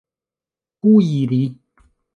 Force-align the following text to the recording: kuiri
kuiri 0.79 1.43